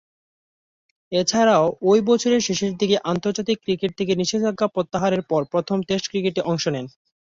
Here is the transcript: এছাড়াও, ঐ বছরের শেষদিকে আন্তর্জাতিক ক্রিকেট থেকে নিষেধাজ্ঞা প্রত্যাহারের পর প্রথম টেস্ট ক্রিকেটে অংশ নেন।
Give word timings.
এছাড়াও, 1.11 1.65
ঐ 1.83 2.01
বছরের 2.09 2.41
শেষদিকে 2.47 2.95
আন্তর্জাতিক 3.11 3.57
ক্রিকেট 3.63 3.91
থেকে 3.99 4.13
নিষেধাজ্ঞা 4.15 4.67
প্রত্যাহারের 4.67 5.23
পর 5.29 5.41
প্রথম 5.53 5.77
টেস্ট 5.87 6.05
ক্রিকেটে 6.11 6.41
অংশ 6.43 6.63
নেন। 6.67 6.85